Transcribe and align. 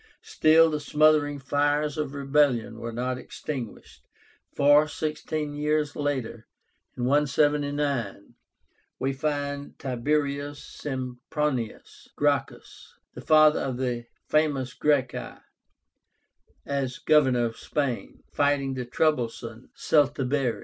Still 0.23 0.71
the 0.71 0.79
smouldering 0.79 1.37
fires 1.37 1.95
of 1.95 2.15
rebellion 2.15 2.79
were 2.79 2.91
not 2.91 3.19
extinguished, 3.19 4.01
for, 4.51 4.87
sixteen 4.87 5.53
years 5.53 5.95
later 5.95 6.47
(179), 6.95 8.33
we 8.97 9.13
find 9.13 9.77
TIBERIUS 9.77 10.57
SEMPRONIUS 10.63 12.07
GRACCHUS, 12.17 12.95
the 13.13 13.21
father 13.21 13.59
of 13.59 13.77
the 13.77 14.05
famous 14.27 14.73
Gracchi, 14.73 15.39
as 16.65 16.97
Governor 16.97 17.45
of 17.45 17.57
Spain, 17.57 18.23
fighting 18.33 18.73
the 18.73 18.85
troublesome 18.85 19.69
Celtibéri. 19.77 20.59